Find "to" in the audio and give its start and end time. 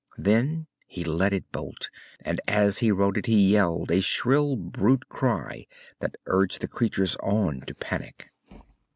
7.67-7.75